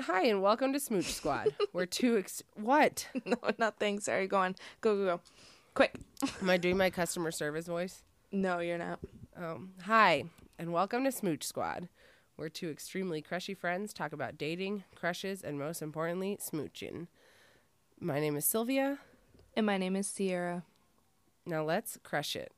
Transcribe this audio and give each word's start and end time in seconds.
Hi, 0.00 0.22
and 0.24 0.40
welcome 0.40 0.72
to 0.72 0.80
Smooch 0.80 1.12
Squad. 1.12 1.54
We're 1.74 1.84
two. 1.84 2.16
Ex- 2.16 2.42
what? 2.54 3.06
no, 3.26 3.36
nothing. 3.58 4.00
Sorry, 4.00 4.26
go 4.26 4.38
on. 4.38 4.56
Go, 4.80 4.96
go, 4.96 5.04
go. 5.04 5.20
Quick. 5.74 5.94
Am 6.40 6.48
I 6.48 6.56
doing 6.56 6.78
my 6.78 6.88
customer 6.88 7.30
service 7.30 7.66
voice? 7.66 8.02
No, 8.32 8.60
you're 8.60 8.78
not. 8.78 9.00
Um, 9.36 9.72
hi, 9.82 10.24
and 10.58 10.72
welcome 10.72 11.04
to 11.04 11.12
Smooch 11.12 11.44
Squad. 11.44 11.88
We're 12.38 12.48
two 12.48 12.70
extremely 12.70 13.20
crushy 13.20 13.54
friends 13.54 13.92
talk 13.92 14.14
about 14.14 14.38
dating, 14.38 14.84
crushes, 14.94 15.42
and 15.42 15.58
most 15.58 15.82
importantly, 15.82 16.38
smooching. 16.40 17.08
My 18.00 18.18
name 18.18 18.34
is 18.36 18.46
Sylvia. 18.46 18.98
And 19.54 19.66
my 19.66 19.76
name 19.76 19.94
is 19.94 20.06
Sierra. 20.06 20.64
Now 21.44 21.64
let's 21.64 21.98
crush 22.02 22.34
it. 22.34 22.52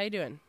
How 0.00 0.04
you 0.04 0.08
doing? 0.08 0.40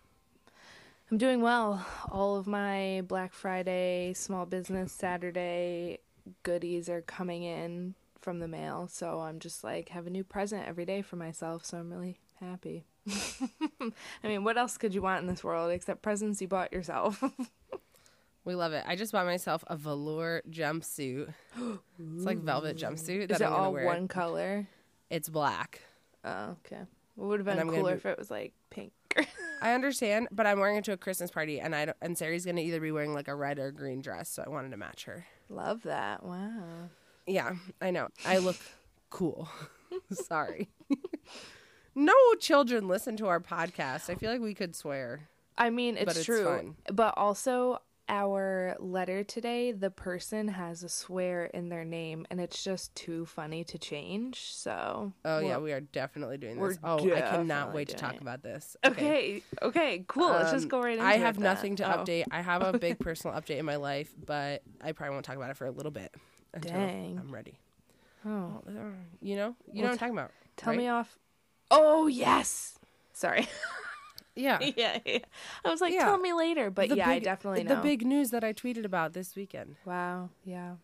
I'm 1.11 1.17
doing 1.17 1.41
well. 1.41 1.85
All 2.09 2.37
of 2.37 2.47
my 2.47 3.03
Black 3.05 3.33
Friday, 3.33 4.13
Small 4.13 4.45
Business 4.45 4.93
Saturday 4.93 5.99
goodies 6.43 6.87
are 6.87 7.01
coming 7.01 7.43
in 7.43 7.95
from 8.21 8.39
the 8.39 8.47
mail, 8.47 8.87
so 8.89 9.19
I'm 9.19 9.39
just 9.39 9.61
like 9.61 9.89
have 9.89 10.07
a 10.07 10.09
new 10.09 10.23
present 10.23 10.65
every 10.65 10.85
day 10.85 11.01
for 11.01 11.17
myself, 11.17 11.65
so 11.65 11.79
I'm 11.79 11.91
really 11.91 12.17
happy. 12.39 12.85
I 13.11 14.27
mean, 14.29 14.45
what 14.45 14.57
else 14.57 14.77
could 14.77 14.93
you 14.93 15.01
want 15.01 15.19
in 15.19 15.27
this 15.27 15.43
world 15.43 15.69
except 15.69 16.01
presents 16.01 16.41
you 16.41 16.47
bought 16.47 16.71
yourself? 16.71 17.21
We 18.45 18.55
love 18.55 18.71
it. 18.73 18.85
I 18.87 18.95
just 18.95 19.11
bought 19.11 19.25
myself 19.25 19.63
a 19.67 19.75
velour 19.75 20.41
jumpsuit. 20.49 21.31
it's 21.59 22.25
like 22.25 22.39
velvet 22.39 22.77
jumpsuit 22.77 23.27
that 23.27 23.35
Is 23.35 23.41
it 23.41 23.47
I'm 23.47 23.53
all 23.53 23.73
wear. 23.73 23.85
one 23.85 24.07
color? 24.07 24.65
It's 25.11 25.29
black. 25.29 25.81
Oh, 26.23 26.55
okay. 26.65 26.81
It 26.81 26.87
would 27.17 27.39
have 27.39 27.45
been 27.45 27.69
cooler 27.69 27.91
be- 27.91 27.97
if 27.97 28.05
it 28.07 28.17
was 28.17 28.31
like 28.31 28.53
pink. 28.71 28.93
I 29.61 29.73
understand, 29.73 30.27
but 30.31 30.47
I'm 30.47 30.59
wearing 30.59 30.77
it 30.77 30.83
to 30.85 30.93
a 30.93 30.97
Christmas 30.97 31.29
party, 31.31 31.59
and 31.59 31.75
I 31.75 31.85
don't, 31.85 31.97
and 32.01 32.17
Sari's 32.17 32.45
gonna 32.45 32.61
either 32.61 32.79
be 32.79 32.91
wearing 32.91 33.13
like 33.13 33.27
a 33.27 33.35
red 33.35 33.59
or 33.59 33.71
green 33.71 34.01
dress, 34.01 34.29
so 34.29 34.43
I 34.45 34.49
wanted 34.49 34.71
to 34.71 34.77
match 34.77 35.05
her. 35.05 35.25
Love 35.49 35.83
that. 35.83 36.23
Wow. 36.23 36.89
Yeah, 37.27 37.53
I 37.81 37.91
know. 37.91 38.07
I 38.25 38.37
look 38.39 38.57
cool. 39.09 39.47
Sorry. 40.11 40.69
no 41.95 42.13
children 42.39 42.87
listen 42.87 43.17
to 43.17 43.27
our 43.27 43.39
podcast. 43.39 44.09
I 44.09 44.15
feel 44.15 44.31
like 44.31 44.41
we 44.41 44.53
could 44.53 44.75
swear. 44.75 45.27
I 45.57 45.69
mean, 45.69 45.95
it's, 45.97 46.05
But 46.05 46.15
it's 46.17 46.25
true. 46.25 46.45
fine. 46.45 46.75
But 46.91 47.13
also, 47.17 47.79
our 48.11 48.75
letter 48.79 49.23
today, 49.23 49.71
the 49.71 49.89
person 49.89 50.49
has 50.49 50.83
a 50.83 50.89
swear 50.89 51.45
in 51.45 51.69
their 51.69 51.85
name, 51.85 52.27
and 52.29 52.41
it's 52.41 52.61
just 52.61 52.93
too 52.93 53.25
funny 53.25 53.63
to 53.63 53.77
change. 53.77 54.51
So. 54.53 55.13
Oh 55.23 55.39
yeah, 55.39 55.57
we 55.57 55.71
are 55.71 55.79
definitely 55.79 56.37
doing 56.37 56.59
this. 56.59 56.77
Oh, 56.83 56.97
I 57.09 57.21
cannot 57.21 57.73
wait 57.73 57.87
to 57.89 57.95
talk 57.95 58.15
it. 58.15 58.21
about 58.21 58.43
this. 58.43 58.75
Okay. 58.85 59.41
Okay. 59.61 60.03
Cool. 60.09 60.29
Let's 60.29 60.51
just 60.51 60.65
Um, 60.65 60.69
go 60.69 60.81
right 60.81 60.93
into 60.97 61.05
I 61.05 61.13
have 61.17 61.39
nothing 61.39 61.77
to 61.77 61.85
Oh, 61.85 62.03
update. 62.03 62.25
I 62.29 62.41
have 62.41 62.61
a 62.61 62.73
big 62.77 62.99
personal 62.99 63.35
update 63.39 63.57
in 63.57 63.65
my 63.65 63.77
life, 63.77 64.13
but 64.25 64.61
I 64.81 64.91
probably 64.91 65.13
won't 65.13 65.25
talk 65.25 65.37
about 65.37 65.49
it 65.49 65.55
for 65.57 65.65
a 65.65 65.71
little 65.71 65.91
bit 65.91 66.13
until 66.53 66.73
Dang. 66.73 67.17
I'm 67.17 67.33
ready. 67.33 67.57
Oh. 68.25 68.61
You 68.67 68.75
know, 68.75 68.91
you 69.21 69.35
know 69.37 69.55
Well, 69.73 69.83
what 69.83 69.91
I'm 69.91 69.97
talking 69.97 70.13
about. 70.15 70.31
Tell 70.57 70.71
right? 70.71 70.77
me 70.77 70.87
off. 70.89 71.17
Oh 71.71 72.07
yes. 72.07 72.77
Sorry. 73.13 73.47
Yeah. 74.35 74.59
yeah, 74.77 74.99
yeah. 75.05 75.19
I 75.65 75.69
was 75.69 75.81
like, 75.81 75.93
Yeah. 75.93 76.05
tell 76.05 76.17
me 76.17 76.33
later, 76.33 76.71
but 76.71 76.89
The 76.89 76.95
yeah, 76.95 77.09
I 77.09 77.19
definitely 77.19 77.63
know. 77.63 77.75
The 77.75 77.81
big 77.81 78.05
news 78.05 78.31
that 78.31 78.43
I 78.43 78.53
tweeted 78.53 78.85
about 78.85 79.13
this 79.13 79.35
weekend. 79.35 79.75
Wow. 79.85 80.29
Yeah. 80.43 80.75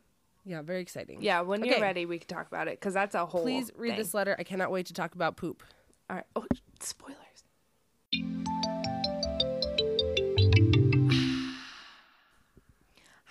Yeah, 0.45 0.61
very 0.61 0.81
exciting. 0.81 1.21
Yeah. 1.21 1.41
When 1.41 1.63
you're 1.63 1.75
Okay. 1.75 1.81
ready, 1.81 2.05
we 2.05 2.19
can 2.19 2.27
talk 2.27 2.47
about 2.47 2.67
it 2.67 2.79
because 2.79 2.93
that's 2.93 3.15
a 3.15 3.25
whole. 3.25 3.41
Please 3.41 3.71
read 3.75 3.91
thing. 3.91 3.97
this 3.97 4.13
letter. 4.13 4.35
I 4.39 4.43
cannot 4.43 4.71
wait 4.71 4.85
to 4.87 4.93
talk 4.93 5.15
about 5.15 5.35
poop. 5.37 5.63
All 6.09 6.15
right. 6.15 6.25
Oh, 6.35 6.45
spoilers. 6.79 7.17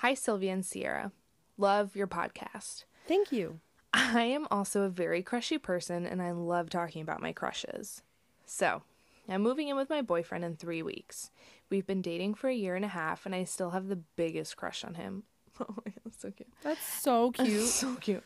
Hi, 0.00 0.12
Sylvia 0.15 0.53
and 0.53 0.65
Sierra. 0.65 1.10
Love 1.56 1.97
your 1.97 2.06
podcast. 2.06 2.84
Thank 3.09 3.33
you. 3.33 3.60
I 3.94 4.25
am 4.25 4.47
also 4.50 4.83
a 4.83 4.91
very 4.91 5.22
crushy 5.22 5.56
person 5.59 6.04
and 6.04 6.21
I 6.21 6.33
love 6.33 6.69
talking 6.69 7.00
about 7.00 7.22
my 7.22 7.33
crushes. 7.33 8.03
So, 8.44 8.83
I'm 9.28 9.42
moving 9.42 9.69
in 9.69 9.76
with 9.76 9.91
my 9.91 10.03
boyfriend 10.03 10.44
in 10.44 10.56
three 10.56 10.82
weeks. 10.82 11.31
We've 11.70 11.87
been 11.87 12.03
dating 12.03 12.34
for 12.34 12.48
a 12.48 12.54
year 12.54 12.76
and 12.76 12.84
a 12.84 12.88
half 12.88 13.26
and 13.26 13.34
I 13.34 13.44
still 13.44 13.70
have 13.70 13.88
the 13.88 13.97
biggest 13.97 14.56
crush 14.56 14.84
on 14.84 14.94
him. 14.94 15.25
Oh 15.59 15.75
my 15.87 15.91
god, 15.91 16.00
that's 16.04 16.20
so 16.20 16.31
cute. 16.31 16.48
That's 16.62 16.84
so 17.03 17.31
cute. 17.32 17.66
so 17.66 17.94
cute. 17.94 18.22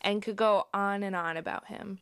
And 0.00 0.22
could 0.22 0.36
go 0.36 0.66
on 0.72 1.02
and 1.02 1.14
on 1.14 1.36
about 1.36 1.66
him. 1.66 1.98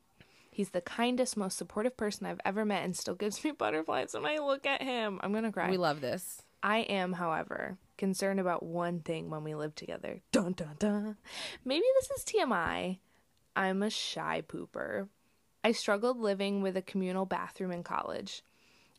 He's 0.52 0.70
the 0.70 0.80
kindest, 0.80 1.36
most 1.36 1.58
supportive 1.58 1.96
person 1.96 2.26
I've 2.26 2.40
ever 2.44 2.64
met 2.64 2.84
and 2.84 2.96
still 2.96 3.16
gives 3.16 3.42
me 3.42 3.50
butterflies 3.58 4.14
when 4.14 4.24
I 4.24 4.38
look 4.38 4.66
at 4.66 4.80
him. 4.80 5.18
I'm 5.22 5.32
gonna 5.32 5.50
cry. 5.50 5.68
we 5.68 5.76
love 5.78 6.00
this. 6.00 6.42
I 6.62 6.78
am, 6.78 7.14
however, 7.14 7.76
concerned 7.96 8.38
about 8.38 8.62
one 8.64 9.00
thing 9.00 9.30
when 9.30 9.42
we 9.42 9.54
live 9.56 9.74
together. 9.74 10.20
Dun 10.30 10.52
dun 10.52 10.76
dun. 10.78 11.16
Maybe 11.64 11.84
this 12.00 12.10
is 12.18 12.24
TMI. 12.24 12.98
I'm 13.56 13.82
a 13.82 13.90
shy 13.90 14.42
pooper. 14.46 15.08
I 15.68 15.72
struggled 15.72 16.18
living 16.18 16.62
with 16.62 16.78
a 16.78 16.82
communal 16.82 17.26
bathroom 17.26 17.72
in 17.72 17.82
college. 17.82 18.42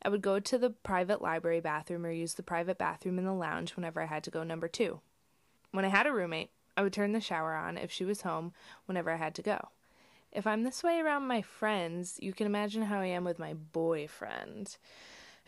I 0.03 0.09
would 0.09 0.21
go 0.21 0.39
to 0.39 0.55
the 0.55 0.69
private 0.69 1.19
library 1.19 1.61
bathroom 1.61 2.05
or 2.05 2.11
use 2.11 2.35
the 2.35 2.43
private 2.43 2.77
bathroom 2.77 3.17
in 3.17 3.25
the 3.25 3.33
lounge 3.33 3.75
whenever 3.75 3.99
I 3.99 4.05
had 4.05 4.23
to 4.25 4.29
go 4.29 4.43
number 4.43 4.67
two. 4.67 4.99
When 5.71 5.83
I 5.83 5.87
had 5.87 6.05
a 6.05 6.11
roommate, 6.13 6.51
I 6.77 6.83
would 6.83 6.93
turn 6.93 7.13
the 7.13 7.21
shower 7.21 7.55
on 7.55 7.75
if 7.79 7.91
she 7.91 8.05
was 8.05 8.21
home 8.21 8.53
whenever 8.85 9.09
I 9.09 9.15
had 9.15 9.33
to 9.33 9.41
go. 9.41 9.69
If 10.31 10.45
I'm 10.45 10.61
this 10.61 10.83
way 10.83 10.99
around 10.99 11.23
my 11.23 11.41
friends, 11.41 12.19
you 12.21 12.33
can 12.33 12.45
imagine 12.45 12.83
how 12.83 12.99
I 12.99 13.07
am 13.07 13.23
with 13.23 13.39
my 13.39 13.55
boyfriend. 13.55 14.77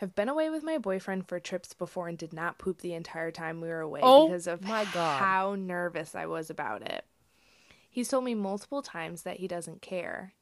I've 0.01 0.15
been 0.15 0.27
away 0.27 0.49
with 0.49 0.63
my 0.63 0.79
boyfriend 0.79 1.27
for 1.27 1.39
trips 1.39 1.75
before 1.75 2.07
and 2.07 2.17
did 2.17 2.33
not 2.33 2.57
poop 2.57 2.81
the 2.81 2.95
entire 2.95 3.29
time 3.29 3.61
we 3.61 3.67
were 3.67 3.81
away 3.81 3.99
Oh 4.01 4.25
because 4.27 4.47
of 4.47 4.63
my 4.63 4.85
God. 4.85 5.19
how 5.19 5.53
nervous 5.53 6.15
I 6.15 6.25
was 6.25 6.49
about 6.49 6.81
it. 6.81 7.05
He's 7.91 8.09
told 8.09 8.23
me 8.23 8.33
multiple 8.33 8.81
times 8.81 9.21
that 9.21 9.37
he 9.37 9.47
doesn't 9.47 9.83
care. 9.83 10.33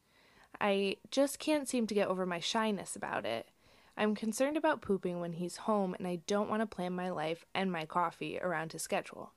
I 0.62 0.98
just 1.12 1.40
can't 1.40 1.68
seem 1.68 1.88
to 1.88 1.94
get 1.94 2.08
over 2.08 2.26
my 2.26 2.40
shyness 2.40 2.96
about 2.96 3.26
it. 3.26 3.48
I'm 3.98 4.16
concerned 4.16 4.56
about 4.58 4.82
pooping 4.82 5.20
when 5.20 5.34
he's 5.34 5.58
home 5.58 5.94
and 5.98 6.08
I 6.08 6.20
don't 6.28 6.50
want 6.50 6.62
to 6.62 6.66
plan 6.66 6.94
my 6.94 7.10
life 7.10 7.46
and 7.54 7.72
my 7.72 7.86
coffee 7.86 8.40
around 8.40 8.72
his 8.72 8.82
schedule. 8.82 9.34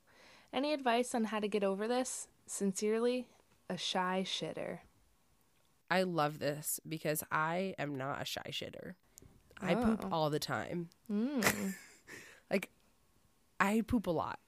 Any 0.52 0.72
advice 0.72 1.14
on 1.14 1.24
how 1.24 1.40
to 1.40 1.48
get 1.48 1.64
over 1.64 1.88
this? 1.88 2.28
Sincerely, 2.46 3.26
a 3.68 3.76
shy 3.76 4.22
shitter. 4.26 4.80
I 5.90 6.04
love 6.04 6.38
this 6.38 6.78
because 6.88 7.22
I 7.32 7.74
am 7.78 7.96
not 7.96 8.22
a 8.22 8.24
shy 8.24 8.50
shitter. 8.50 8.94
I 9.60 9.74
poop 9.74 10.04
Oh. 10.04 10.08
all 10.10 10.30
the 10.30 10.38
time. 10.38 10.88
Mm. 11.10 11.74
Like, 12.50 12.68
I 13.58 13.80
poop 13.86 14.06
a 14.06 14.10
lot. 14.10 14.38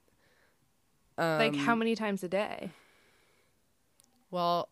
Um, 1.16 1.38
like 1.38 1.56
how 1.56 1.74
many 1.74 1.94
times 1.94 2.22
a 2.22 2.28
day? 2.28 2.70
Well, 4.30 4.68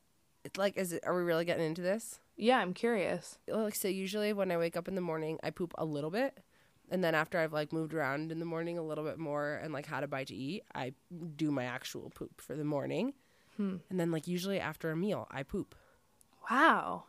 like, 0.57 0.77
is 0.77 0.93
it? 0.93 1.03
Are 1.07 1.15
we 1.15 1.23
really 1.23 1.45
getting 1.45 1.65
into 1.67 1.83
this? 1.83 2.21
Yeah, 2.37 2.59
I'm 2.59 2.75
curious. 2.75 3.39
Like, 3.49 3.75
so 3.75 3.89
usually 3.89 4.33
when 4.33 4.51
I 4.51 4.57
wake 4.57 4.77
up 4.77 4.89
in 4.89 4.95
the 4.95 5.01
morning, 5.01 5.39
I 5.43 5.51
poop 5.51 5.75
a 5.79 5.85
little 5.85 6.11
bit, 6.11 6.39
and 6.91 7.03
then 7.05 7.15
after 7.15 7.39
I've 7.39 7.53
like 7.53 7.73
moved 7.73 7.95
around 7.95 8.33
in 8.33 8.39
the 8.39 8.45
morning 8.45 8.79
a 8.79 8.83
little 8.83 9.05
bit 9.05 9.19
more 9.19 9.55
and 9.63 9.73
like 9.73 9.87
had 9.87 10.03
a 10.03 10.09
bite 10.09 10.29
to 10.29 10.35
eat, 10.35 10.63
I 10.75 10.95
do 11.37 11.51
my 11.51 11.65
actual 11.65 12.11
poop 12.11 12.41
for 12.41 12.57
the 12.57 12.65
morning, 12.65 13.15
Hmm. 13.57 13.77
and 13.91 14.01
then 14.01 14.11
like 14.11 14.27
usually 14.27 14.59
after 14.61 14.91
a 14.91 14.97
meal, 14.97 15.27
I 15.31 15.43
poop. 15.43 15.75
Wow. 16.51 17.05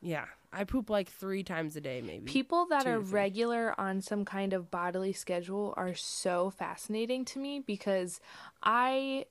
Yeah, 0.00 0.24
I 0.52 0.64
poop 0.64 0.90
like 0.90 1.08
three 1.08 1.44
times 1.44 1.76
a 1.76 1.80
day, 1.80 2.02
maybe. 2.02 2.24
People 2.24 2.66
that 2.70 2.84
Two 2.84 2.90
are 2.90 2.98
regular 3.00 3.78
on 3.78 4.00
some 4.00 4.24
kind 4.24 4.52
of 4.52 4.70
bodily 4.70 5.12
schedule 5.12 5.74
are 5.76 5.94
so 5.94 6.50
fascinating 6.50 7.24
to 7.26 7.38
me 7.38 7.60
because 7.60 8.20
I 8.62 9.26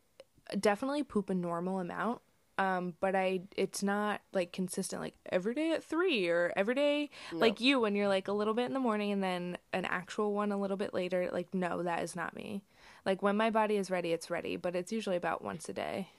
definitely 0.58 1.04
poop 1.04 1.30
a 1.30 1.36
normal 1.36 1.80
amount. 1.80 2.22
Um, 2.62 2.94
but 3.00 3.16
I 3.16 3.42
it's 3.58 3.82
not 3.82 4.22
like 4.34 4.54
consistent 4.54 5.02
like 5.02 5.16
every 5.32 5.56
day 5.56 5.72
at 5.72 5.84
three 5.84 6.28
or 6.28 6.54
every 6.56 6.76
day 6.76 7.10
like 7.32 7.60
you 7.60 7.80
when 7.80 7.96
you're 7.96 8.08
like 8.08 8.28
a 8.28 8.34
little 8.34 8.54
bit 8.54 8.66
in 8.66 8.74
the 8.74 8.80
morning 8.80 9.12
and 9.12 9.24
then 9.24 9.58
an 9.74 9.86
actual 9.86 10.34
one 10.34 10.52
a 10.52 10.60
little 10.60 10.78
bit 10.78 10.94
later. 10.94 11.30
Like 11.32 11.54
no, 11.54 11.82
that 11.84 12.04
is 12.04 12.16
not 12.16 12.36
me. 12.36 12.62
Like 13.06 13.24
when 13.24 13.36
my 13.36 13.50
body 13.50 13.78
is 13.78 13.90
ready, 13.90 14.14
it's 14.14 14.30
ready, 14.30 14.58
but 14.58 14.76
it's 14.76 14.92
usually 14.92 15.16
about 15.16 15.44
once 15.44 15.70
a 15.70 15.74
day. 15.74 16.10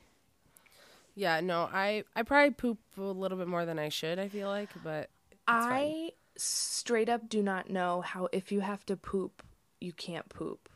Yeah, 1.14 1.40
no, 1.40 1.68
I 1.72 2.04
I 2.16 2.22
probably 2.22 2.50
poop 2.50 2.78
a 2.96 3.02
little 3.02 3.38
bit 3.38 3.46
more 3.46 3.64
than 3.64 3.78
I 3.78 3.88
should. 3.88 4.18
I 4.18 4.28
feel 4.28 4.48
like, 4.48 4.70
but 4.82 5.10
it's 5.30 5.46
fine. 5.46 5.72
I 5.72 6.10
straight 6.36 7.08
up 7.08 7.28
do 7.28 7.42
not 7.42 7.70
know 7.70 8.00
how 8.00 8.28
if 8.32 8.50
you 8.50 8.60
have 8.60 8.84
to 8.86 8.96
poop, 8.96 9.42
you 9.80 9.92
can't 9.92 10.28
poop. 10.28 10.68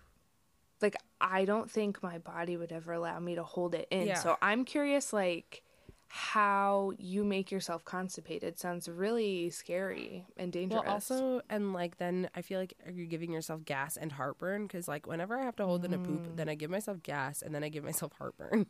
Like 0.83 0.97
I 1.21 1.45
don't 1.45 1.71
think 1.71 2.03
my 2.03 2.19
body 2.19 2.57
would 2.57 2.73
ever 2.73 2.93
allow 2.93 3.19
me 3.19 3.35
to 3.37 3.43
hold 3.43 3.75
it 3.75 3.89
in. 3.91 4.09
Yeah. 4.09 4.15
So 4.15 4.37
I'm 4.43 4.65
curious 4.65 5.13
like 5.13 5.63
how 6.09 6.93
you 6.99 7.25
make 7.25 7.51
yourself 7.51 7.85
constipated 7.85 8.59
sounds 8.59 8.89
really 8.89 9.51
scary 9.51 10.25
and 10.37 10.53
dangerous. 10.53 10.83
Well, 10.85 10.93
also, 10.93 11.41
and 11.51 11.73
like 11.73 11.99
then 11.99 12.31
I 12.35 12.43
feel 12.43 12.61
like 12.61 12.75
you're 12.93 13.07
giving 13.07 13.33
yourself 13.33 13.65
gas 13.65 13.97
and 13.97 14.13
heartburn 14.13 14.67
because 14.67 14.87
like 14.89 15.07
whenever 15.07 15.39
I 15.39 15.45
have 15.45 15.57
to 15.57 15.67
hold 15.67 15.85
in 15.85 15.95
a 15.95 15.99
poop, 15.99 16.37
then 16.37 16.49
I 16.49 16.55
give 16.55 16.71
myself 16.71 17.03
gas 17.03 17.43
and 17.43 17.55
then 17.55 17.65
I 17.65 17.69
give 17.69 17.85
myself 17.85 18.13
heartburn. 18.19 18.67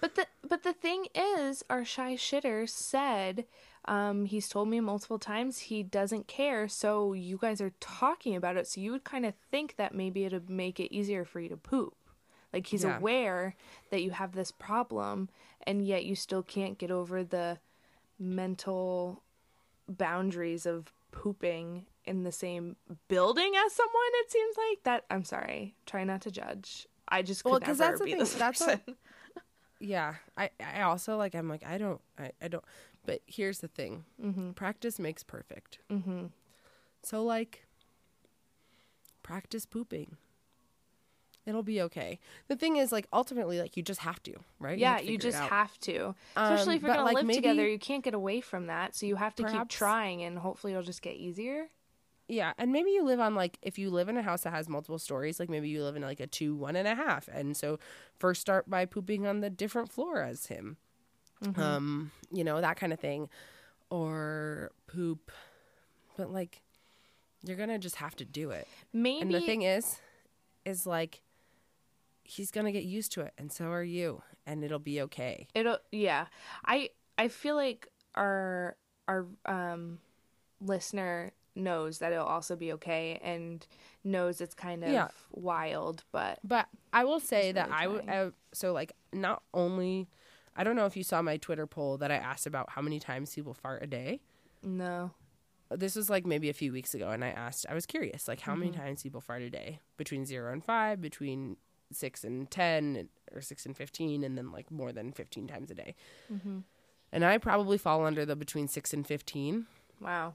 But 0.00 0.14
the 0.14 0.26
but 0.46 0.62
the 0.62 0.72
thing 0.72 1.06
is, 1.14 1.64
our 1.68 1.84
shy 1.84 2.14
shitter 2.14 2.68
said 2.68 3.46
um, 3.86 4.24
he's 4.24 4.48
told 4.48 4.68
me 4.68 4.80
multiple 4.80 5.18
times 5.18 5.58
he 5.58 5.82
doesn't 5.82 6.26
care. 6.26 6.68
So 6.68 7.12
you 7.12 7.36
guys 7.38 7.60
are 7.60 7.72
talking 7.80 8.34
about 8.36 8.56
it. 8.56 8.66
So 8.66 8.80
you 8.80 8.92
would 8.92 9.04
kind 9.04 9.26
of 9.26 9.34
think 9.50 9.76
that 9.76 9.94
maybe 9.94 10.24
it'd 10.24 10.48
make 10.48 10.80
it 10.80 10.94
easier 10.94 11.24
for 11.24 11.40
you 11.40 11.48
to 11.50 11.56
poop. 11.56 11.94
Like 12.52 12.66
he's 12.68 12.84
Yeah. 12.84 12.96
aware 12.98 13.56
that 13.90 14.02
you 14.02 14.10
have 14.12 14.32
this 14.32 14.50
problem, 14.52 15.28
and 15.66 15.84
yet 15.86 16.04
you 16.04 16.14
still 16.14 16.42
can't 16.42 16.78
get 16.78 16.90
over 16.90 17.24
the 17.24 17.58
mental 18.18 19.22
boundaries 19.88 20.66
of 20.66 20.92
pooping 21.10 21.86
in 22.04 22.22
the 22.22 22.32
same 22.32 22.76
building 23.08 23.52
as 23.66 23.72
someone. 23.72 24.10
It 24.24 24.30
seems 24.30 24.56
like 24.56 24.82
that. 24.84 25.04
I'm 25.10 25.24
sorry. 25.24 25.74
Try 25.86 26.04
not 26.04 26.22
to 26.22 26.30
judge. 26.30 26.86
I 27.08 27.22
just 27.22 27.44
could 27.44 27.50
Well, 27.50 27.60
never 27.60 27.74
that's 27.74 27.98
the 27.98 28.04
be 28.04 28.10
thing, 28.12 28.18
this 28.20 28.34
that's 28.34 28.58
person. 28.64 28.80
what- 28.84 28.96
Yeah, 29.80 30.14
I 30.36 30.48
I 30.64 30.82
also 30.82 31.16
like 31.18 31.34
I'm 31.34 31.48
like 31.48 31.64
I 31.66 31.76
don't 31.76 32.00
I, 32.18 32.30
I 32.40 32.48
don't. 32.48 32.64
But 33.04 33.20
here's 33.26 33.60
the 33.60 33.68
thing: 33.68 34.04
practice 34.54 34.98
makes 34.98 35.22
perfect. 35.22 35.78
mm-hmm. 35.90 36.26
So 37.02 37.22
like, 37.22 37.66
practice 39.22 39.66
pooping. 39.66 40.16
It'll 41.46 41.62
be 41.62 41.82
okay. 41.82 42.20
The 42.48 42.56
thing 42.56 42.76
is, 42.76 42.90
like, 42.90 43.06
ultimately, 43.12 43.60
like, 43.60 43.76
you 43.76 43.82
just 43.82 44.00
have 44.00 44.22
to, 44.22 44.32
right? 44.58 44.78
Yeah, 44.78 44.96
to 44.96 45.04
you 45.04 45.18
just 45.18 45.38
have 45.38 45.78
to. 45.80 46.14
Especially 46.36 46.72
Um, 46.72 46.76
if 46.76 46.82
you're 46.82 46.94
gonna 46.94 47.04
like, 47.04 47.22
live 47.22 47.34
together, 47.34 47.68
you 47.68 47.78
can't 47.78 48.02
get 48.02 48.14
away 48.14 48.40
from 48.40 48.68
that. 48.68 48.94
So 48.96 49.04
you 49.04 49.16
have 49.16 49.34
to 49.36 49.44
keep 49.44 49.68
trying, 49.68 50.22
and 50.22 50.38
hopefully 50.38 50.72
it'll 50.72 50.82
just 50.82 51.02
get 51.02 51.16
easier. 51.16 51.68
Yeah, 52.28 52.54
and 52.56 52.72
maybe 52.72 52.90
you 52.92 53.04
live 53.04 53.20
on 53.20 53.34
like 53.34 53.58
if 53.60 53.78
you 53.78 53.90
live 53.90 54.08
in 54.08 54.16
a 54.16 54.22
house 54.22 54.44
that 54.44 54.54
has 54.54 54.66
multiple 54.70 54.98
stories, 54.98 55.38
like 55.38 55.50
maybe 55.50 55.68
you 55.68 55.84
live 55.84 55.96
in 55.96 56.00
like 56.02 56.20
a 56.20 56.26
two, 56.26 56.54
one 56.54 56.76
and 56.76 56.88
a 56.88 56.94
half, 56.94 57.28
and 57.28 57.54
so 57.54 57.78
first 58.18 58.40
start 58.40 58.70
by 58.70 58.86
pooping 58.86 59.26
on 59.26 59.40
the 59.40 59.50
different 59.50 59.92
floor 59.92 60.22
as 60.22 60.46
him, 60.46 60.78
Mm-hmm. 61.44 61.60
um, 61.60 62.10
you 62.32 62.42
know 62.44 62.60
that 62.60 62.76
kind 62.76 62.92
of 62.92 62.98
thing, 63.00 63.28
or 63.90 64.70
poop, 64.86 65.30
but 66.16 66.30
like 66.30 66.62
you're 67.44 67.56
gonna 67.56 67.78
just 67.78 67.96
have 67.96 68.16
to 68.16 68.24
do 68.24 68.50
it. 68.50 68.66
Maybe 68.92 69.20
And 69.20 69.34
the 69.34 69.40
thing 69.40 69.62
is, 69.62 69.96
is 70.64 70.86
like 70.86 71.20
he's 72.22 72.50
gonna 72.50 72.72
get 72.72 72.84
used 72.84 73.12
to 73.12 73.20
it, 73.22 73.32
and 73.38 73.52
so 73.52 73.66
are 73.66 73.82
you, 73.84 74.22
and 74.46 74.64
it'll 74.64 74.78
be 74.78 75.00
okay. 75.02 75.46
it'll. 75.54 75.78
Yeah, 75.92 76.26
I 76.64 76.90
I 77.18 77.28
feel 77.28 77.54
like 77.56 77.88
our 78.14 78.76
our 79.08 79.26
um 79.46 79.98
listener 80.60 81.32
knows 81.56 81.98
that 81.98 82.12
it'll 82.12 82.24
also 82.26 82.56
be 82.56 82.72
okay 82.72 83.20
and 83.22 83.64
knows 84.02 84.40
it's 84.40 84.54
kind 84.54 84.82
of 84.82 84.90
Yeah. 84.90 85.08
wild, 85.30 86.02
but 86.10 86.38
But 86.42 86.66
I 86.92 87.04
will 87.04 87.20
say 87.20 87.52
that 87.52 87.68
really 87.70 88.08
I. 88.08 88.24
I- 88.26 88.30
so 88.52 88.72
like 88.72 88.92
not 89.12 89.42
only 89.52 90.08
I 90.56 90.62
don't 90.64 90.76
know 90.76 90.86
if 90.86 90.96
you 90.96 91.02
saw 91.02 91.20
my 91.22 91.36
Twitter 91.36 91.66
poll 91.66 91.96
that 91.98 92.10
I 92.10 92.16
asked 92.16 92.46
about 92.46 92.70
how 92.70 92.82
many 92.82 93.00
times 93.00 93.34
people 93.34 93.54
fart 93.54 93.82
a 93.82 93.86
day. 93.86 94.20
no. 94.62 95.12
This 95.70 95.96
was 95.96 96.08
like 96.10 96.24
maybe 96.26 96.50
a 96.50 96.52
few 96.52 96.72
weeks 96.72 96.94
ago, 96.94 97.10
and 97.10 97.24
I 97.24 97.30
asked. 97.30 97.66
I 97.68 97.74
was 97.74 97.86
curious, 97.86 98.28
like 98.28 98.40
how 98.40 98.54
many 98.54 98.70
Mm-hmm. 98.70 98.80
times 98.80 99.02
people 99.02 99.20
fart 99.20 99.42
a 99.42 99.50
day 99.50 99.80
between 99.96 100.24
zero 100.24 100.52
and 100.52 100.62
five, 100.62 101.00
between 101.00 101.56
six 101.90 102.22
and 102.22 102.48
ten, 102.50 103.08
or 103.34 103.40
six 103.40 103.64
and 103.66 103.76
fifteen, 103.76 104.22
and 104.22 104.36
then 104.38 104.52
like 104.52 104.70
more 104.70 104.92
than 104.92 105.10
fifteen 105.10 105.48
times 105.48 105.70
a 105.70 105.74
day. 105.74 105.94
Mm-hmm. 106.32 106.58
And 107.10 107.24
I 107.24 107.38
probably 107.38 107.78
fall 107.78 108.04
under 108.04 108.24
the 108.26 108.36
between 108.36 108.68
six 108.68 108.92
and 108.92 109.04
fifteen, 109.06 109.66
Wow, 110.00 110.34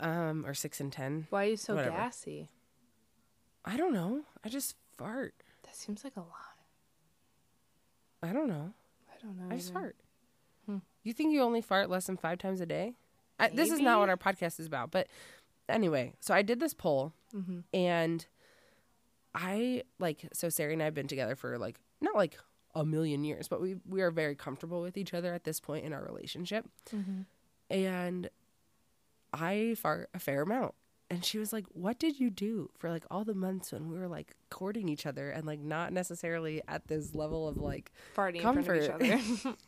um, 0.00 0.46
or 0.46 0.54
six 0.54 0.80
and 0.80 0.90
ten. 0.92 1.26
why 1.28 1.44
are 1.46 1.48
you 1.50 1.56
so 1.56 1.74
Whatever. 1.74 1.96
gassy? 1.96 2.48
I 3.66 3.76
don't 3.76 3.92
know. 3.92 4.22
I 4.44 4.48
just 4.48 4.76
fart. 4.96 5.34
That 5.64 5.74
seems 5.76 6.04
like 6.04 6.16
a 6.16 6.20
lot. 6.20 6.56
I 8.22 8.32
don't 8.32 8.48
know. 8.48 8.72
I 9.22 9.26
don't 9.26 9.38
know. 9.48 9.54
I 9.54 9.56
just 9.56 9.70
either. 9.70 9.80
fart. 9.80 9.96
Hmm. 10.66 10.76
You 11.02 11.12
think 11.12 11.32
you 11.32 11.42
only 11.42 11.60
fart 11.60 11.88
less 11.90 12.06
than 12.06 12.16
five 12.16 12.38
times 12.38 12.60
a 12.60 12.66
day? 12.66 12.94
I, 13.38 13.48
this 13.48 13.70
is 13.70 13.80
not 13.80 13.98
what 13.98 14.08
our 14.08 14.16
podcast 14.16 14.60
is 14.60 14.66
about. 14.66 14.90
But 14.90 15.08
anyway, 15.68 16.12
so 16.20 16.32
I 16.34 16.42
did 16.42 16.60
this 16.60 16.74
poll, 16.74 17.12
Mm-hmm. 17.34 17.60
and 17.72 18.26
I 19.34 19.82
like 19.98 20.28
so 20.32 20.48
Sarah 20.50 20.72
and 20.74 20.82
I 20.82 20.84
have 20.84 20.94
been 20.94 21.08
together 21.08 21.34
for 21.34 21.58
like 21.58 21.78
not 22.00 22.14
like 22.14 22.38
a 22.74 22.84
million 22.84 23.24
years, 23.24 23.48
but 23.48 23.60
we 23.60 23.76
we 23.88 24.02
are 24.02 24.10
very 24.10 24.34
comfortable 24.34 24.80
with 24.82 24.96
each 24.96 25.14
other 25.14 25.32
at 25.34 25.44
this 25.44 25.58
point 25.60 25.84
in 25.86 25.92
our 25.92 26.04
relationship, 26.04 26.66
Mm-hmm. 26.94 27.22
and 27.70 28.28
I 29.32 29.74
fart 29.78 30.10
a 30.14 30.18
fair 30.18 30.42
amount. 30.42 30.74
And 31.12 31.24
she 31.24 31.38
was 31.38 31.52
like, 31.52 31.66
"What 31.72 31.98
did 31.98 32.18
you 32.18 32.30
do 32.30 32.70
for 32.78 32.90
like 32.90 33.04
all 33.10 33.24
the 33.24 33.34
months 33.34 33.72
when 33.72 33.88
we 33.90 33.98
were 33.98 34.08
like 34.08 34.34
courting 34.50 34.88
each 34.88 35.06
other 35.06 35.30
and 35.30 35.46
like 35.46 35.60
not 35.60 35.92
necessarily 35.92 36.62
at 36.68 36.88
this 36.88 37.14
level 37.14 37.48
of 37.48 37.56
like 37.58 37.92
Farting 38.16 38.40
Comfort. 38.40 38.76
in 38.76 38.86
front 38.86 39.02
of 39.02 39.08
each 39.20 39.46
other. 39.46 39.56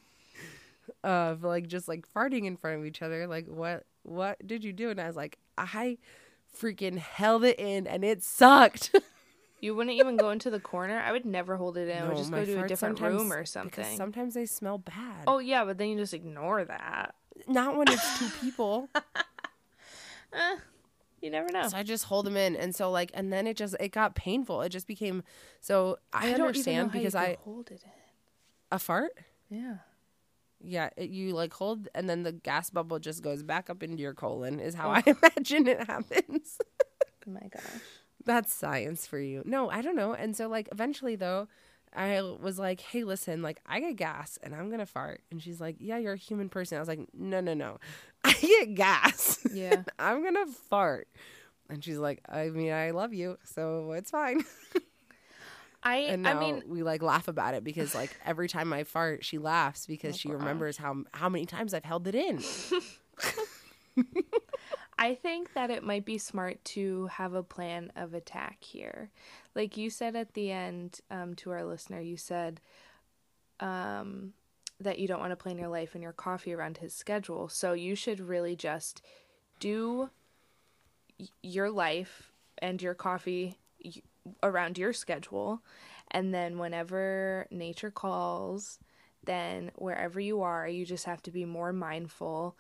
of 1.05 1.43
like 1.44 1.67
just 1.67 1.88
like 1.88 2.06
farting 2.12 2.44
in 2.46 2.56
front 2.56 2.79
of 2.81 2.87
each 2.87 3.02
other. 3.02 3.26
Like, 3.26 3.46
what 3.46 3.85
what 4.02 4.44
did 4.46 4.64
you 4.64 4.73
do? 4.73 4.91
And 4.91 5.00
I 5.00 5.06
was 5.06 5.17
like, 5.17 5.38
I 5.58 5.99
freaking 6.58 6.99
held 6.99 7.44
it 7.44 7.58
in 7.58 7.87
and 7.87 8.05
it 8.05 8.23
sucked. 8.23 8.94
You 9.61 9.75
wouldn't 9.75 9.96
even 9.96 10.19
go 10.19 10.29
into 10.29 10.50
the 10.50 10.61
corner. 10.61 11.00
I 11.00 11.11
would 11.11 11.25
never 11.25 11.56
hold 11.56 11.79
it 11.79 11.88
in. 11.88 12.02
I 12.02 12.08
would 12.08 12.19
just 12.19 12.31
go 12.31 12.44
to 12.44 12.64
a 12.64 12.69
different 12.69 13.00
room 13.00 13.32
or 13.32 13.38
Because 13.38 13.50
something. 13.50 13.96
sometimes 13.96 14.35
they 14.35 14.44
smell 14.44 14.76
bad. 14.76 15.25
Oh 15.26 15.38
yeah, 15.38 15.64
but 15.64 15.79
then 15.79 15.88
you 15.88 15.96
just 15.96 16.12
ignore 16.12 16.67
that. 16.67 17.14
Not 17.49 17.75
when 17.75 17.88
it's 17.88 18.19
two 18.19 18.29
people. 18.43 18.91
Eh. 20.35 20.56
You 21.25 21.31
never 21.31 21.50
know. 21.50 21.67
So 21.69 21.79
I 21.79 21.82
just 21.82 22.05
hold 22.05 22.26
them 22.26 22.37
in, 22.37 22.55
and 22.55 22.75
so 22.76 22.91
like, 22.91 23.11
and 23.15 23.32
then 23.32 23.47
it 23.47 23.56
just 23.56 23.75
it 23.81 23.93
got 23.93 24.15
painful. 24.15 24.61
It 24.61 24.69
just 24.69 24.87
became 24.87 25.23
so. 25.62 25.97
I, 26.12 26.25
don't 26.26 26.32
even 26.32 26.43
understand 26.43 26.76
know 26.76 26.93
how 26.93 26.99
you 26.99 27.00
because 27.00 27.15
I 27.15 27.38
hold 27.41 27.71
it 27.71 27.81
in 27.82 27.91
a 28.71 28.79
fart. 28.79 29.12
Yeah. 29.49 29.76
Yeah, 30.62 30.91
it, 30.99 31.09
you 31.09 31.35
like 31.35 31.55
hold, 31.55 31.88
and 31.94 32.11
then 32.11 32.25
the 32.25 32.32
gas 32.32 32.69
bubble 32.69 32.99
just 32.99 33.23
goes 33.23 33.43
back 33.43 33.71
up 33.71 33.82
into 33.82 34.03
your 34.03 34.12
colon. 34.12 34.61
Is 34.61 34.75
how 34.75 34.91
oh. 34.91 34.93
I 34.93 35.03
imagine 35.23 35.67
it 35.67 35.87
happens. 35.87 36.59
Oh 37.27 37.31
my 37.31 37.49
gosh. 37.50 37.62
That's 38.27 38.53
science 38.53 39.06
for 39.06 39.19
you. 39.19 39.43
No, 39.47 39.70
I 39.70 39.81
don't 39.81 39.97
know. 39.97 40.12
And 40.12 40.37
so 40.37 40.47
like 40.47 40.69
eventually 40.73 41.17
though, 41.17 41.49
I 41.94 42.20
was 42.20 42.58
like, 42.58 42.81
"Hey, 42.81 43.05
listen, 43.05 43.43
like 43.43 43.61
I 43.67 43.81
get 43.81 43.96
gas 43.96 44.38
and 44.43 44.55
I'm 44.55 44.69
going 44.69 44.81
to 44.81 44.87
fart." 44.87 45.23
And 45.31 45.43
she's 45.43 45.61
like, 45.61 45.76
"Yeah, 45.79 45.99
you're 45.99 46.14
a 46.14 46.17
human 46.19 46.49
person." 46.49 46.76
I 46.76 46.81
was 46.81 46.88
like, 46.88 47.00
"No, 47.14 47.41
no, 47.41 47.55
no. 47.55 47.79
I 48.25 48.32
get 48.32 48.75
gas. 48.75 49.38
Yeah. 49.52 49.82
I'm 49.99 50.23
going 50.23 50.35
to 50.35 50.46
fart." 50.52 51.08
And 51.70 51.82
she's 51.85 51.99
like, 51.99 52.20
"I 52.29 52.49
mean, 52.50 52.73
I 52.73 52.91
love 52.91 53.14
you, 53.14 53.38
so 53.44 53.93
it's 53.93 54.11
fine." 54.11 54.44
I 55.87 55.96
And 55.96 56.23
now 56.23 56.37
I 56.37 56.41
mean 56.41 56.62
we 56.67 56.82
like 56.82 57.02
laugh 57.02 57.29
about 57.29 57.53
it 57.55 57.63
because 57.63 57.94
like 57.94 58.17
every 58.24 58.48
time 58.48 58.72
I 58.72 58.84
fart, 58.84 59.22
she 59.24 59.36
laughs 59.36 59.86
because 59.86 60.15
Oh, 60.15 60.19
she 60.19 60.29
remembers 60.31 60.79
how 60.79 61.05
how 61.13 61.29
many 61.29 61.44
times 61.44 61.74
I've 61.74 61.84
held 61.84 62.06
it 62.08 62.15
in. 62.15 62.43
I 64.98 65.15
think 65.15 65.55
that 65.55 65.70
it 65.70 65.82
might 65.82 66.05
be 66.05 66.19
smart 66.19 66.65
to 66.67 67.06
have 67.06 67.34
a 67.34 67.43
plan 67.43 67.91
of 67.96 68.15
attack 68.15 68.63
here. 68.63 69.10
Like 69.55 69.77
you 69.77 69.91
said 69.91 70.15
at 70.15 70.34
the 70.34 70.51
end 70.51 71.01
um, 71.10 71.34
to 71.36 71.51
our 71.51 71.65
listener, 71.65 72.01
you 72.01 72.17
said 72.17 72.60
um, 73.60 74.32
that 74.81 74.98
you 74.98 75.08
don't 75.08 75.20
want 75.20 75.32
to 75.32 75.36
plan 75.36 75.58
your 75.58 75.69
life 75.69 75.94
and 75.94 76.03
your 76.03 76.13
coffee 76.13 76.53
around 76.53 76.79
his 76.79 76.94
schedule. 76.94 77.48
So 77.48 77.72
you 77.72 77.94
should 77.94 78.20
really 78.20 78.56
just 78.56 79.03
do 79.58 80.10
your 81.43 81.70
life 81.70 82.31
and 82.58 82.81
your 82.81 82.94
coffee 82.94 83.58
around 84.43 84.79
your 84.79 84.93
schedule. 84.93 85.63
And 86.10 86.32
then 86.32 86.58
whenever 86.58 87.46
nature 87.51 87.91
calls, 87.91 88.79
then 89.24 89.70
wherever 89.77 90.20
you 90.20 90.43
are, 90.43 90.69
you 90.69 90.84
just 90.84 91.06
have 91.06 91.22
to 91.22 91.31
be 91.31 91.44
more 91.44 91.72
mindful 91.72 92.56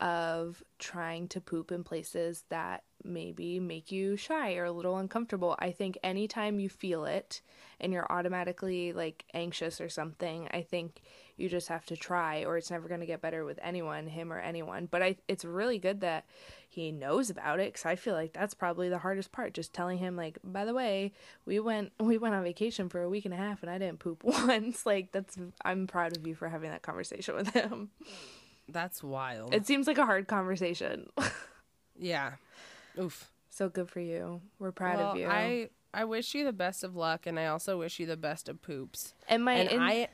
of 0.00 0.62
trying 0.78 1.28
to 1.28 1.40
poop 1.40 1.72
in 1.72 1.82
places 1.82 2.44
that 2.50 2.82
maybe 3.02 3.58
make 3.60 3.90
you 3.90 4.16
shy 4.16 4.54
or 4.56 4.64
a 4.64 4.72
little 4.72 4.98
uncomfortable. 4.98 5.56
I 5.58 5.70
think 5.70 5.96
anytime 6.02 6.58
you 6.58 6.68
feel 6.68 7.04
it 7.04 7.40
and 7.80 7.92
you're 7.92 8.10
automatically 8.10 8.92
like 8.92 9.24
anxious 9.32 9.80
or 9.80 9.88
something, 9.88 10.48
I 10.52 10.62
think 10.62 11.00
you 11.36 11.48
just 11.48 11.68
have 11.68 11.86
to 11.86 11.96
try 11.96 12.44
or 12.44 12.56
it's 12.56 12.70
never 12.70 12.88
going 12.88 13.00
to 13.00 13.06
get 13.06 13.20
better 13.20 13.44
with 13.44 13.58
anyone, 13.62 14.06
him 14.06 14.32
or 14.32 14.38
anyone. 14.38 14.86
But 14.90 15.02
I 15.02 15.16
it's 15.28 15.44
really 15.44 15.78
good 15.78 16.00
that 16.00 16.26
he 16.68 16.92
knows 16.92 17.30
about 17.30 17.60
it 17.60 17.72
cuz 17.74 17.86
I 17.86 17.96
feel 17.96 18.14
like 18.14 18.32
that's 18.32 18.54
probably 18.54 18.88
the 18.88 18.98
hardest 18.98 19.32
part 19.32 19.54
just 19.54 19.72
telling 19.72 19.98
him 19.98 20.16
like 20.16 20.38
by 20.44 20.64
the 20.64 20.74
way, 20.74 21.12
we 21.44 21.58
went 21.58 21.92
we 22.00 22.18
went 22.18 22.34
on 22.34 22.42
vacation 22.42 22.88
for 22.88 23.02
a 23.02 23.08
week 23.08 23.24
and 23.24 23.34
a 23.34 23.38
half 23.38 23.62
and 23.62 23.70
I 23.70 23.78
didn't 23.78 24.00
poop 24.00 24.24
once. 24.24 24.84
Like 24.84 25.12
that's 25.12 25.38
I'm 25.64 25.86
proud 25.86 26.16
of 26.16 26.26
you 26.26 26.34
for 26.34 26.48
having 26.48 26.70
that 26.70 26.82
conversation 26.82 27.34
with 27.34 27.50
him. 27.50 27.90
That's 28.68 29.02
wild. 29.02 29.54
It 29.54 29.66
seems 29.66 29.86
like 29.86 29.98
a 29.98 30.06
hard 30.06 30.26
conversation. 30.28 31.08
yeah. 31.98 32.32
Oof. 32.98 33.30
so 33.50 33.68
good 33.68 33.88
for 33.90 34.00
you. 34.00 34.40
We're 34.58 34.72
proud 34.72 34.98
well, 34.98 35.12
of 35.12 35.18
you. 35.18 35.28
I 35.28 35.70
I 35.94 36.04
wish 36.04 36.34
you 36.34 36.44
the 36.44 36.52
best 36.52 36.84
of 36.84 36.94
luck, 36.96 37.26
and 37.26 37.38
I 37.38 37.46
also 37.46 37.78
wish 37.78 37.98
you 37.98 38.06
the 38.06 38.16
best 38.16 38.48
of 38.48 38.60
poops. 38.62 39.14
and 39.28 39.44
my 39.44 39.52
and 39.54 39.70
in- 39.70 39.80
I 39.80 40.08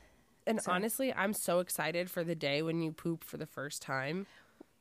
And 0.45 0.61
Sorry. 0.61 0.75
honestly, 0.75 1.13
I'm 1.13 1.33
so 1.33 1.59
excited 1.59 2.09
for 2.11 2.23
the 2.23 2.35
day 2.35 2.61
when 2.61 2.81
you 2.81 2.91
poop 2.91 3.23
for 3.23 3.37
the 3.37 3.45
first 3.45 3.81
time, 3.81 4.27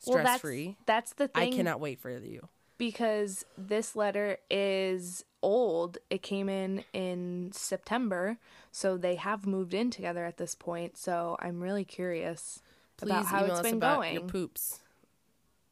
Well, 0.07 0.15
stress 0.19 0.25
that's 0.27 0.41
free. 0.41 0.77
that's 0.87 1.13
the 1.15 1.29
thing. 1.29 1.53
I 1.55 1.57
cannot 1.57 1.81
wait 1.81 2.01
for 2.01 2.11
you. 2.11 2.49
because 2.79 3.45
this 3.57 3.95
letter 3.95 4.39
is 4.51 5.25
old. 5.41 5.99
It 6.11 6.23
came 6.23 6.49
in 6.49 6.83
in 6.93 7.51
September, 7.53 8.39
so 8.73 8.97
they 8.97 9.15
have 9.15 9.47
moved 9.47 9.73
in 9.73 9.91
together 9.91 10.25
at 10.25 10.37
this 10.37 10.55
point. 10.57 10.97
So 10.97 11.37
I'm 11.41 11.61
really 11.61 11.85
curious 11.85 12.61
Please 12.61 12.72
about 13.03 13.27
how 13.27 13.45
it's 13.45 13.63
been 13.63 13.75
about 13.75 13.99
going. 13.99 14.13
your 14.15 14.23
poops. 14.23 14.81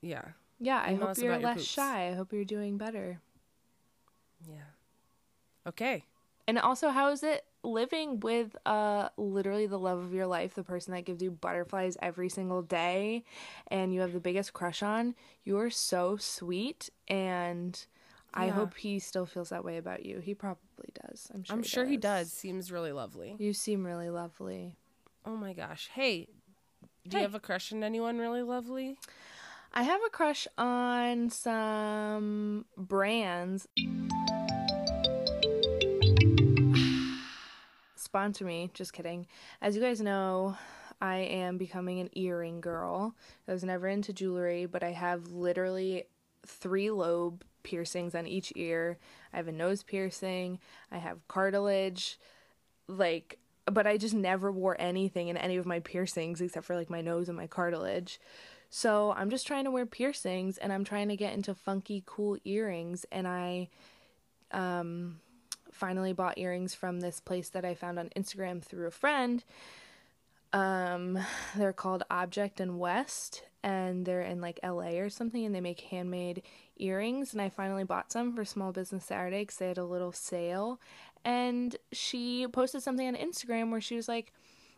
Yeah, 0.03 0.23
Yeah, 0.59 0.83
I 0.85 0.95
hope 0.95 1.19
you're 1.19 1.39
less 1.39 1.63
shy. 1.63 2.09
I 2.09 2.15
hope 2.15 2.33
you're 2.33 2.45
doing 2.45 2.79
better. 2.79 3.21
yeah. 4.49 4.63
Okay. 5.67 6.05
And 6.49 6.59
also, 6.59 6.89
how 6.89 7.09
is 7.11 7.23
it 7.23 7.45
living 7.63 8.19
with 8.21 8.57
uh 8.65 9.11
literally 9.19 9.67
the 9.67 9.79
love 9.79 9.99
of 9.99 10.15
your 10.15 10.27
life, 10.27 10.55
the 10.55 10.65
person 10.65 10.95
that 10.95 11.05
gives 11.05 11.23
you 11.23 11.31
butterflies 11.31 11.97
every 12.01 12.31
single 12.31 12.63
day 12.63 13.23
and 13.69 13.93
you 13.93 14.01
have 14.01 14.13
the 14.13 14.21
biggest 14.21 14.53
crush 14.53 14.83
on? 14.83 15.15
You 15.45 15.59
are 15.59 15.71
so 15.71 16.17
sweet 16.17 16.91
and 17.09 17.85
I 18.33 18.49
hope 18.49 18.75
he 18.77 18.99
still 18.99 19.27
feels 19.27 19.51
that 19.51 19.65
way 19.65 19.77
about 19.77 20.07
you. 20.07 20.21
He 20.21 20.35
probably 20.35 20.91
does. 21.07 21.31
I'm 21.35 21.43
sure. 21.43 21.57
I'm 21.57 21.63
sure 21.63 21.87
he 21.87 21.97
does. 21.97 22.33
Seems 22.33 22.73
really 22.73 22.93
lovely. 22.93 23.37
You 23.39 23.53
seem 23.53 23.85
really 23.85 24.11
lovely. 24.11 24.77
Oh 25.27 25.37
my 25.37 25.53
gosh. 25.53 25.91
Hey, 25.93 26.29
do 27.09 27.17
Hey. 27.17 27.19
you 27.19 27.23
have 27.23 27.35
a 27.35 27.41
crush 27.41 27.73
on 27.73 27.83
anyone 27.83 28.19
really 28.19 28.43
lovely? 28.43 28.97
I 29.73 29.83
have 29.85 30.01
a 30.07 30.11
crush 30.11 30.47
on 30.59 31.31
some 31.31 32.65
brands. 32.77 33.69
Sponsor 37.97 38.45
me, 38.45 38.71
just 38.75 38.93
kidding. 38.93 39.27
As 39.63 39.77
you 39.77 39.83
guys 39.83 40.01
know, 40.01 40.57
I 41.01 41.19
am 41.19 41.57
becoming 41.59 42.01
an 42.01 42.11
earring 42.15 42.61
girl. 42.61 43.15
I 43.47 43.53
was 43.53 43.63
never 43.65 43.87
into 43.89 44.13
jewelry, 44.13 44.67
but 44.67 44.83
I 44.83 44.91
have 44.93 45.31
literally 45.31 46.05
three 46.45 46.91
lobe 46.91 47.45
piercings 47.63 48.15
on 48.15 48.27
each 48.27 48.53
ear. 48.57 48.99
I 49.33 49.37
have 49.37 49.49
a 49.49 49.53
nose 49.53 49.83
piercing, 49.83 50.59
I 50.91 50.99
have 50.99 51.27
cartilage, 51.29 52.19
like 52.89 53.39
but 53.71 53.87
I 53.87 53.97
just 53.97 54.15
never 54.15 54.51
wore 54.51 54.77
anything 54.79 55.29
in 55.29 55.37
any 55.37 55.57
of 55.57 55.67
my 55.67 55.81
piercings 55.81 56.41
except 56.41 56.67
for 56.67 56.77
like 56.77 56.91
my 56.91 57.01
nose 57.01 57.29
and 57.29 57.37
my 57.37 57.47
cartilage. 57.47 58.21
So 58.71 59.13
I'm 59.17 59.31
just 59.31 59.49
trying 59.49 59.65
to 59.65 59.71
wear 59.71 59.85
piercings 59.85 60.57
and 60.57 60.73
I'm 60.73 60.85
trying 60.85 61.09
to 61.09 61.17
get 61.17 61.35
into 61.35 61.55
funky 61.55 62.05
cool 62.07 62.39
earrings 62.45 63.05
and 63.11 63.27
I 63.27 63.69
um 64.53 65.21
finally 65.73 66.13
bought 66.13 66.39
earrings 66.39 66.75
from 66.75 67.01
this 67.01 67.21
place 67.21 67.49
that 67.51 67.65
I 67.65 67.75
found 67.75 67.99
on 67.99 68.11
Instagram 68.17 68.63
through 68.63 68.87
a 68.87 68.93
friend. 68.93 69.43
Um 70.53 71.19
they're 71.57 71.73
called 71.73 72.05
Object 72.11 72.61
and 72.61 72.79
West 72.79 73.43
and 73.63 74.07
they're 74.07 74.23
in 74.23 74.41
like 74.41 74.61
LA 74.63 74.99
or 74.99 75.11
something 75.11 75.45
and 75.45 75.55
they 75.55 75.61
make 75.61 75.81
handmade 75.81 76.43
earrings 76.77 77.33
and 77.33 77.43
I 77.43 77.49
finally 77.49 77.85
bought 77.85 78.13
some 78.13 78.35
for 78.35 78.45
Small 78.45 78.71
Business 78.71 79.05
Saturday 79.05 79.45
cuz 79.45 79.57
they 79.57 79.69
had 79.69 79.79
a 79.79 79.85
little 79.85 80.13
sale 80.13 80.81
and 81.25 81.77
she 81.93 82.47
posted 82.49 82.83
something 82.83 83.07
on 83.07 83.15
Instagram 83.15 83.71
where 83.71 83.81
she 83.81 83.97
was 83.97 84.09
like 84.09 84.33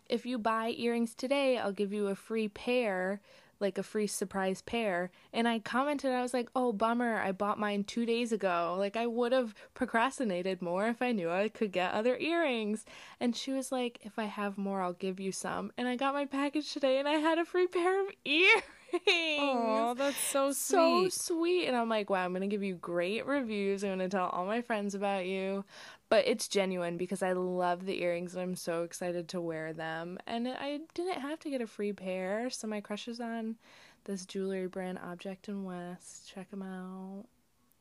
if 0.08 0.26
you 0.26 0.38
buy 0.38 0.75
earrings 0.76 1.14
today, 1.14 1.56
I'll 1.56 1.72
give 1.72 1.92
you 1.92 2.08
a 2.08 2.14
free 2.14 2.49
pair, 2.49 3.20
like 3.61 3.78
a 3.78 3.82
free 3.82 4.06
surprise 4.06 4.61
pair. 4.61 5.11
And 5.32 5.49
I 5.49 5.58
commented, 5.58 6.12
I 6.12 6.20
was 6.20 6.34
like, 6.34 6.50
oh, 6.54 6.72
bummer, 6.72 7.16
I 7.16 7.32
bought 7.32 7.58
mine 7.58 7.84
two 7.84 8.04
days 8.04 8.32
ago. 8.32 8.76
Like, 8.78 8.96
I 8.96 9.06
would 9.06 9.32
have 9.32 9.54
procrastinated 9.72 10.61
more 10.61 10.87
if 10.88 11.00
I 11.00 11.12
knew 11.12 11.30
I 11.30 11.49
could 11.49 11.72
get 11.72 11.94
other 11.94 12.16
earrings. 12.18 12.84
And 13.20 13.34
she 13.34 13.52
was 13.52 13.72
like, 13.72 14.00
if 14.02 14.18
I 14.18 14.25
have 14.25 14.58
more, 14.58 14.82
I'll 14.82 14.92
give 14.92 15.18
you 15.18 15.32
some. 15.32 15.72
And 15.78 15.88
I 15.88 15.96
got 15.96 16.14
my 16.14 16.26
package 16.26 16.72
today 16.72 16.99
and 16.99 17.08
I 17.08 17.14
had 17.14 17.38
a 17.38 17.44
free 17.44 17.66
pair 17.68 18.02
of 18.02 18.08
earrings. 18.25 18.64
Oh, 19.08 19.94
that's 19.96 20.18
so 20.18 20.52
so 20.52 21.08
sweet. 21.08 21.12
sweet. 21.12 21.66
And 21.66 21.76
I'm 21.76 21.88
like, 21.88 22.11
wow, 22.11 22.25
I'm 22.25 22.32
going 22.32 22.42
to 22.42 22.54
give 22.54 22.62
you 22.62 22.75
great 22.75 23.26
reviews. 23.26 23.82
I'm 23.82 23.96
going 23.96 24.00
to 24.00 24.08
tell 24.08 24.26
all 24.26 24.44
my 24.44 24.61
friends 24.61 24.94
about 24.94 25.25
you. 25.25 25.64
But 26.12 26.28
it's 26.28 26.47
genuine 26.47 26.99
because 26.99 27.23
I 27.23 27.33
love 27.33 27.87
the 27.87 28.02
earrings 28.02 28.35
and 28.35 28.42
I'm 28.42 28.54
so 28.54 28.83
excited 28.83 29.28
to 29.28 29.40
wear 29.40 29.73
them. 29.73 30.19
And 30.26 30.47
I 30.47 30.81
didn't 30.92 31.23
have 31.23 31.40
to 31.40 31.49
get 31.49 31.62
a 31.62 31.66
free 31.66 31.95
pair. 31.95 32.50
So 32.50 32.66
my 32.66 32.83
crush 32.83 33.09
is 33.09 33.19
on 33.19 33.57
this 34.04 34.26
jewelry 34.26 34.66
brand, 34.66 34.99
Object 35.02 35.49
and 35.49 35.64
West. 35.64 36.31
Check 36.31 36.50
them 36.50 36.61
out. 36.61 37.25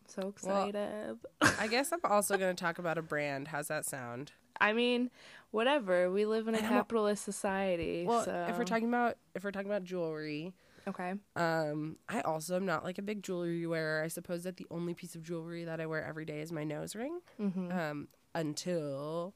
So 0.07 0.29
excited. 0.29 1.17
Well, 1.41 1.53
I 1.59 1.67
guess 1.67 1.91
I'm 1.91 1.99
also 2.09 2.37
going 2.37 2.55
to 2.55 2.63
talk 2.63 2.79
about 2.79 2.97
a 2.97 3.01
brand. 3.01 3.49
How's 3.49 3.67
that 3.67 3.83
sound? 3.83 4.31
I 4.61 4.71
mean, 4.71 5.11
whatever. 5.49 6.09
We 6.09 6.25
live 6.25 6.47
in 6.47 6.55
a 6.55 6.59
capitalist 6.59 7.25
society. 7.25 8.05
Well, 8.07 8.23
so. 8.23 8.45
if 8.47 8.57
we're 8.57 8.63
talking 8.63 8.87
about 8.87 9.17
if 9.35 9.43
we're 9.43 9.51
talking 9.51 9.69
about 9.69 9.83
jewelry, 9.83 10.53
Okay. 10.87 11.15
um, 11.35 11.97
I 12.07 12.21
also 12.21 12.55
am 12.55 12.65
not 12.65 12.85
like 12.85 12.97
a 12.97 13.01
big 13.01 13.23
jewelry 13.23 13.67
wearer. 13.67 14.01
I 14.01 14.07
suppose 14.07 14.43
that 14.43 14.55
the 14.55 14.67
only 14.71 14.93
piece 14.93 15.15
of 15.15 15.23
jewelry 15.23 15.65
that 15.65 15.81
I 15.81 15.85
wear 15.85 16.01
every 16.01 16.23
day 16.23 16.39
is 16.39 16.53
my 16.53 16.63
nose 16.63 16.95
ring. 16.95 17.19
Mm-hmm. 17.37 17.77
Um, 17.77 18.07
until 18.33 19.33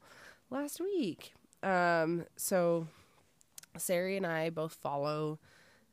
last 0.50 0.80
week. 0.80 1.34
Um, 1.62 2.24
so 2.36 2.88
Sari 3.76 4.16
and 4.16 4.26
I 4.26 4.50
both 4.50 4.74
follow 4.74 5.38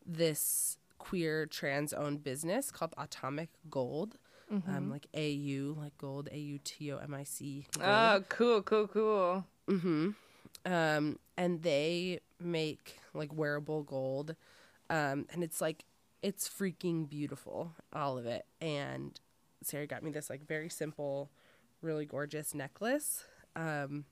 this 0.05 0.77
queer 0.97 1.45
trans 1.45 1.93
owned 1.93 2.23
business 2.23 2.71
called 2.71 2.93
Automic 2.97 3.49
Gold. 3.69 4.17
Um, 4.67 4.91
like 4.91 5.07
A 5.15 5.31
U, 5.31 5.75
like 5.79 5.97
gold, 5.97 6.29
A 6.31 6.37
U 6.37 6.59
T 6.63 6.91
O 6.91 6.97
M 6.97 7.15
I 7.15 7.23
C. 7.23 7.65
Oh, 7.81 8.23
cool, 8.29 8.61
cool, 8.61 8.87
cool. 8.87 9.45
Mm-hmm. 9.67 10.09
Um, 10.71 11.19
and 11.37 11.63
they 11.63 12.19
make 12.39 12.99
like 13.15 13.35
wearable 13.35 13.81
gold. 13.81 14.35
Um, 14.91 15.25
and 15.33 15.43
it's 15.43 15.59
like 15.59 15.85
it's 16.21 16.47
freaking 16.47 17.09
beautiful, 17.09 17.71
all 17.93 18.19
of 18.19 18.27
it. 18.27 18.45
And 18.61 19.19
Sarah 19.63 19.87
got 19.87 20.03
me 20.03 20.11
this 20.11 20.29
like 20.29 20.45
very 20.45 20.69
simple, 20.69 21.31
really 21.83 22.05
gorgeous 22.05 22.53
necklace. 22.53 23.23
Um, 23.55 24.05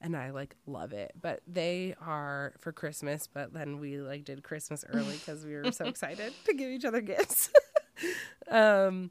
and 0.00 0.16
I 0.16 0.30
like 0.30 0.56
love 0.66 0.92
it. 0.92 1.12
But 1.20 1.40
they 1.46 1.94
are 2.00 2.54
for 2.58 2.72
Christmas, 2.72 3.28
but 3.32 3.52
then 3.52 3.78
we 3.78 3.98
like 3.98 4.24
did 4.24 4.42
Christmas 4.42 4.84
early 4.92 5.14
because 5.14 5.44
we 5.44 5.54
were 5.54 5.72
so 5.72 5.84
excited 5.86 6.32
to 6.46 6.54
give 6.54 6.70
each 6.70 6.84
other 6.84 7.00
gifts. 7.00 7.50
um, 8.48 9.10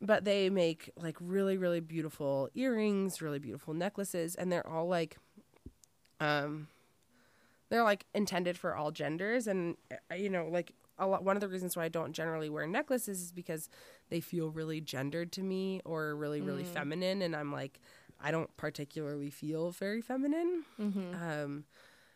but 0.00 0.24
they 0.24 0.48
make 0.48 0.90
like 0.96 1.16
really 1.20 1.56
really 1.56 1.80
beautiful 1.80 2.48
earrings, 2.54 3.20
really 3.20 3.38
beautiful 3.38 3.74
necklaces, 3.74 4.34
and 4.34 4.52
they're 4.52 4.66
all 4.66 4.86
like, 4.86 5.16
um, 6.20 6.68
they're 7.70 7.82
like 7.84 8.04
intended 8.14 8.58
for 8.58 8.74
all 8.76 8.90
genders, 8.90 9.46
and 9.46 9.76
uh, 10.10 10.14
you 10.14 10.30
know 10.30 10.48
like 10.50 10.72
a 10.98 11.06
lot. 11.06 11.24
One 11.24 11.36
of 11.36 11.40
the 11.40 11.48
reasons 11.48 11.76
why 11.76 11.84
I 11.84 11.88
don't 11.88 12.12
generally 12.12 12.48
wear 12.50 12.66
necklaces 12.66 13.20
is 13.20 13.32
because 13.32 13.68
they 14.08 14.20
feel 14.20 14.50
really 14.50 14.80
gendered 14.80 15.32
to 15.32 15.42
me 15.42 15.80
or 15.84 16.14
really 16.16 16.40
really 16.40 16.64
feminine, 16.64 17.22
and 17.22 17.34
I'm 17.36 17.52
like, 17.52 17.80
I 18.20 18.30
don't 18.30 18.54
particularly 18.56 19.30
feel 19.30 19.70
very 19.70 20.00
feminine. 20.00 20.64
Mm-hmm. 20.80 21.14
Um, 21.22 21.64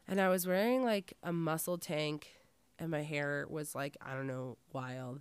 and 0.09 0.21
I 0.21 0.29
was 0.29 0.47
wearing 0.47 0.85
like 0.85 1.13
a 1.23 1.33
muscle 1.33 1.79
tank, 1.79 2.29
and 2.79 2.91
my 2.91 3.03
hair 3.03 3.47
was 3.49 3.75
like 3.75 3.97
I 4.01 4.15
don't 4.15 4.27
know 4.27 4.57
wild, 4.73 5.21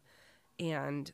and 0.60 1.12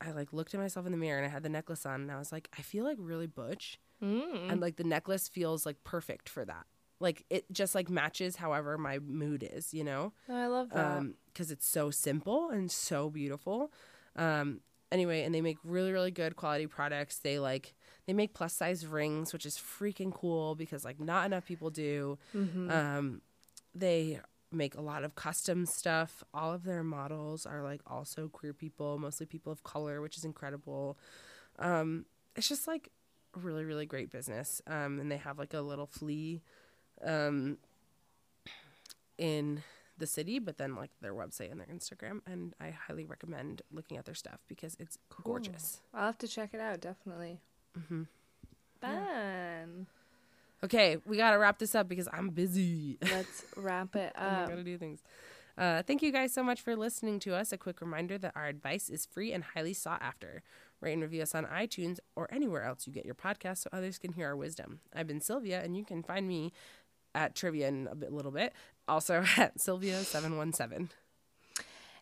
I 0.00 0.10
like 0.10 0.32
looked 0.32 0.52
at 0.54 0.60
myself 0.60 0.84
in 0.86 0.92
the 0.92 0.98
mirror 0.98 1.18
and 1.18 1.26
I 1.26 1.30
had 1.30 1.42
the 1.42 1.48
necklace 1.48 1.86
on, 1.86 2.02
and 2.02 2.12
I 2.12 2.18
was 2.18 2.32
like, 2.32 2.48
I 2.58 2.62
feel 2.62 2.84
like 2.84 2.96
really 3.00 3.26
butch, 3.26 3.78
Mm. 4.02 4.50
and 4.50 4.60
like 4.60 4.76
the 4.76 4.82
necklace 4.84 5.28
feels 5.28 5.64
like 5.64 5.82
perfect 5.84 6.28
for 6.28 6.44
that. 6.44 6.66
Like 7.02 7.24
it 7.28 7.44
just 7.52 7.74
like 7.74 7.90
matches 7.90 8.36
however 8.36 8.78
my 8.78 8.98
mood 9.00 9.42
is, 9.56 9.74
you 9.74 9.84
know? 9.84 10.12
Oh, 10.28 10.34
I 10.36 10.46
love 10.46 10.70
that. 10.70 10.98
um 10.98 11.14
because 11.26 11.50
it's 11.50 11.66
so 11.68 11.90
simple 11.90 12.50
and 12.50 12.70
so 12.70 13.10
beautiful. 13.10 13.72
Um 14.16 14.60
anyway 14.90 15.22
and 15.24 15.34
they 15.34 15.40
make 15.40 15.58
really 15.64 15.92
really 15.92 16.10
good 16.12 16.36
quality 16.36 16.66
products. 16.66 17.18
They 17.18 17.38
like 17.38 17.74
they 18.06 18.12
make 18.12 18.34
plus 18.34 18.54
size 18.54 18.86
rings 18.86 19.32
which 19.32 19.46
is 19.46 19.56
freaking 19.56 20.12
cool 20.14 20.54
because 20.54 20.84
like 20.84 21.00
not 21.00 21.26
enough 21.26 21.44
people 21.46 21.70
do. 21.70 22.18
Mm-hmm. 22.34 22.70
um 22.70 23.20
they 23.74 24.20
make 24.54 24.74
a 24.76 24.82
lot 24.82 25.02
of 25.02 25.14
custom 25.14 25.64
stuff. 25.66 26.22
All 26.34 26.52
of 26.52 26.62
their 26.64 26.84
models 26.84 27.46
are 27.46 27.62
like 27.62 27.80
also 27.86 28.28
queer 28.28 28.52
people 28.52 28.98
mostly 28.98 29.26
people 29.26 29.50
of 29.50 29.62
color 29.64 30.00
which 30.00 30.16
is 30.18 30.24
incredible. 30.24 30.98
Um 31.58 32.04
it's 32.36 32.48
just 32.48 32.66
like 32.68 32.90
really 33.34 33.64
really 33.64 33.86
great 33.86 34.10
business. 34.10 34.60
Um 34.66 35.00
and 35.00 35.10
they 35.10 35.16
have 35.16 35.38
like 35.38 35.54
a 35.54 35.60
little 35.62 35.86
flea 35.86 36.42
um 37.04 37.58
in 39.18 39.62
the 39.98 40.06
city 40.06 40.38
but 40.38 40.58
then 40.58 40.74
like 40.74 40.90
their 41.00 41.12
website 41.14 41.50
and 41.50 41.60
their 41.60 41.66
instagram 41.68 42.20
and 42.26 42.54
i 42.60 42.70
highly 42.70 43.04
recommend 43.04 43.62
looking 43.70 43.96
at 43.96 44.04
their 44.04 44.14
stuff 44.14 44.40
because 44.48 44.76
it's 44.80 44.98
gorgeous 45.22 45.80
I'll 45.94 46.06
have 46.06 46.18
to 46.18 46.28
check 46.28 46.50
it 46.54 46.60
out, 46.60 46.80
definitely. 46.80 47.40
hmm 47.88 48.02
Fun. 48.80 49.86
okay 50.64 50.96
we 51.06 51.16
gotta 51.16 51.38
wrap 51.38 51.58
this 51.58 51.74
up 51.74 51.88
because 51.88 52.08
i'm 52.12 52.30
busy 52.30 52.98
Let's 53.02 53.44
wrap 53.56 53.94
it 53.94 54.12
and 54.16 54.36
I 54.36 54.42
up. 54.42 54.48
gotta 54.48 54.64
do 54.64 54.76
things. 54.78 55.00
Uh, 55.58 55.82
thank 55.82 56.02
you 56.02 56.10
guys 56.10 56.32
so 56.32 56.42
much 56.42 56.62
for 56.62 56.74
listening 56.74 57.18
to 57.20 57.34
us. 57.34 57.52
A 57.52 57.58
quick 57.58 57.82
reminder 57.82 58.16
that 58.16 58.32
our 58.34 58.46
advice 58.46 58.88
is 58.88 59.04
free 59.04 59.34
and 59.34 59.44
highly 59.44 59.74
sought 59.74 60.00
after. 60.00 60.42
Rate 60.80 60.94
and 60.94 61.02
review 61.02 61.20
us 61.20 61.34
on 61.34 61.44
iTunes 61.44 61.98
or 62.16 62.26
anywhere 62.32 62.64
else 62.64 62.86
you 62.86 62.92
get 62.92 63.04
your 63.04 63.14
podcasts 63.14 63.58
so 63.58 63.70
others 63.70 63.98
can 63.98 64.14
hear 64.14 64.28
our 64.28 64.36
wisdom. 64.36 64.80
I've 64.96 65.06
been 65.06 65.20
Sylvia, 65.20 65.60
and 65.62 65.76
you 65.76 65.84
can 65.84 66.02
find 66.02 66.26
me 66.26 66.54
at 67.14 67.34
trivia 67.34 67.68
in 67.68 67.88
a 67.90 67.94
bit, 67.94 68.12
little 68.12 68.32
bit. 68.32 68.52
Also 68.88 69.24
at 69.36 69.58
Sylvia717. 69.58 70.88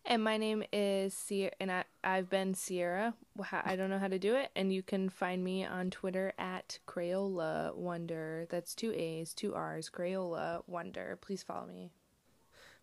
And 0.05 0.25
my 0.25 0.39
name 0.39 0.63
is 0.73 1.13
Sierra, 1.13 1.53
and 1.61 1.71
I, 1.71 1.85
I've 2.03 2.31
been 2.31 2.55
Sierra. 2.55 3.15
I 3.53 3.77
don't 3.77 3.91
know 3.91 3.99
how 3.99 4.09
to 4.09 4.19
do 4.19 4.35
it. 4.35 4.51
And 4.57 4.73
you 4.73 4.83
can 4.83 5.11
find 5.11 5.45
me 5.45 5.65
on 5.65 5.91
Twitter 5.91 6.33
at 6.39 6.79
Crayola 6.87 7.77
Wonder. 7.77 8.47
That's 8.49 8.75
two 8.75 8.93
A's, 8.93 9.35
two 9.35 9.55
R's, 9.55 9.91
Crayola 9.91 10.63
Wonder. 10.67 11.19
Please 11.21 11.43
follow 11.43 11.67
me. 11.67 11.91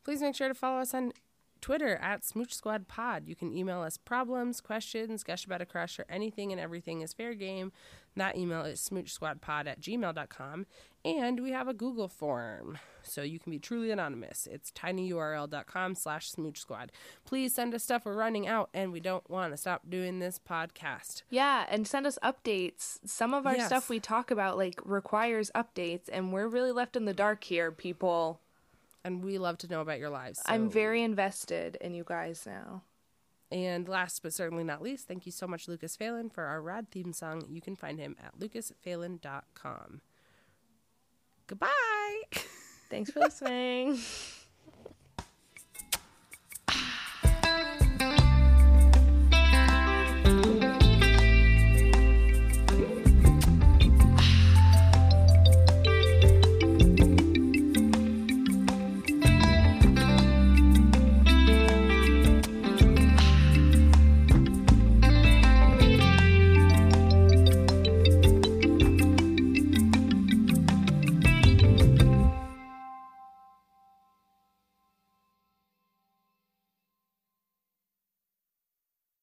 Please 0.03 0.21
make 0.21 0.35
sure 0.35 0.47
to 0.47 0.53
follow 0.53 0.79
us 0.79 0.93
on 0.93 1.11
Twitter 1.61 1.95
at 1.97 2.23
Smooch 2.23 2.53
Squad 2.53 2.87
Pod. 2.87 3.27
You 3.27 3.35
can 3.35 3.55
email 3.55 3.81
us 3.81 3.97
problems, 3.97 4.61
questions, 4.61 5.23
gush 5.23 5.45
about 5.45 5.61
a 5.61 5.65
crush, 5.65 5.99
or 5.99 6.05
anything 6.09 6.51
and 6.51 6.59
everything 6.61 7.01
is 7.01 7.13
fair 7.13 7.33
game. 7.33 7.71
That 8.15 8.35
email 8.35 8.61
is 8.63 8.81
smoochsquadpod 8.81 9.67
at 9.67 9.79
gmail.com. 9.79 10.65
And 11.05 11.39
we 11.41 11.51
have 11.51 11.67
a 11.69 11.73
Google 11.73 12.07
form, 12.09 12.79
so 13.01 13.21
you 13.21 13.39
can 13.39 13.51
be 13.51 13.59
truly 13.59 13.91
anonymous. 13.91 14.45
It's 14.51 14.71
tinyurl.com 14.71 15.95
slash 15.95 16.29
smooch 16.31 16.59
squad. 16.59 16.91
Please 17.25 17.53
send 17.53 17.73
us 17.73 17.83
stuff. 17.83 18.03
We're 18.05 18.15
running 18.15 18.47
out, 18.47 18.69
and 18.73 18.91
we 18.91 18.99
don't 18.99 19.29
want 19.29 19.53
to 19.53 19.57
stop 19.57 19.83
doing 19.89 20.19
this 20.19 20.39
podcast. 20.39 21.21
Yeah, 21.29 21.65
and 21.69 21.87
send 21.87 22.07
us 22.07 22.17
updates. 22.23 22.97
Some 23.05 23.33
of 23.33 23.45
our 23.47 23.55
Yes. 23.55 23.67
stuff 23.67 23.87
we 23.89 23.99
talk 24.01 24.31
about 24.31 24.57
like 24.57 24.81
requires 24.83 25.49
updates, 25.55 26.09
and 26.11 26.33
we're 26.33 26.47
really 26.47 26.71
left 26.71 26.95
in 26.97 27.05
the 27.05 27.13
dark 27.13 27.43
here, 27.45 27.71
people. 27.71 28.41
And 29.07 29.23
we 29.23 29.37
love 29.37 29.57
to 29.59 29.69
know 29.69 29.79
about 29.79 29.99
your 29.99 30.09
lives. 30.09 30.41
I'm 30.45 30.69
very 30.69 31.01
invested 31.01 31.77
in 31.79 31.93
you 31.93 32.03
guys 32.05 32.43
now. 32.45 32.83
And 33.49 33.87
last 33.87 34.21
but 34.21 34.33
certainly 34.33 34.65
not 34.65 34.81
least, 34.81 35.07
thank 35.07 35.25
you 35.25 35.31
so 35.31 35.47
much, 35.47 35.69
Lucas 35.69 35.95
Phelan, 35.95 36.29
for 36.29 36.43
our 36.43 36.61
rad 36.61 36.91
theme 36.91 37.13
song. 37.13 37.45
You 37.49 37.61
can 37.61 37.77
find 37.77 37.97
him 37.97 38.17
at 38.21 38.37
lucasphelan.com. 38.37 40.01
Goodbye. 41.47 42.21
Thanks 42.89 43.11
for 43.11 43.21
listening. 43.21 43.97